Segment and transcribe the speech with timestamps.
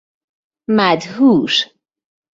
[0.69, 1.69] مدهوش